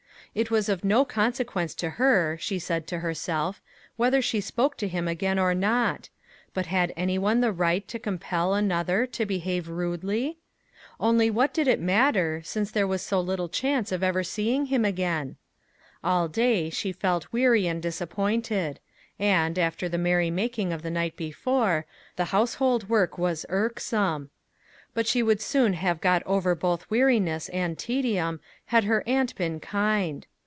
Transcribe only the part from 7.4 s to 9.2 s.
the right to compel another